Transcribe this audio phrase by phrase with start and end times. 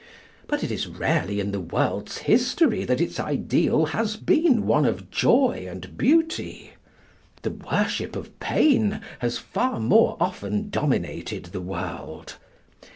[0.47, 5.11] But it is rarely in the world's history that its ideal has been one of
[5.11, 6.71] joy and beauty.
[7.43, 12.37] The worship of pain has far more often dominated the world.